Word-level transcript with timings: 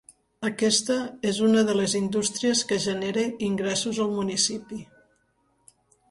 Aquesta 0.47 0.95
és 1.31 1.41
una 1.47 1.63
de 1.67 1.73
les 1.79 1.91
indústries 1.99 2.63
que 2.71 2.79
genera 2.85 3.25
ingressos 3.49 3.99
al 4.05 4.09
municipi. 4.15 4.81